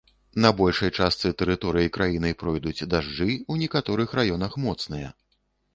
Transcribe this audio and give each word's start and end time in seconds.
На 0.43 0.49
большай 0.61 0.91
частцы 0.99 1.31
тэрыторыі 1.41 1.91
краіны 1.99 2.33
пройдуць 2.41 2.87
дажджы, 2.95 3.29
у 3.53 3.61
некаторых 3.65 4.19
раёнах 4.23 4.59
моцныя. 4.67 5.17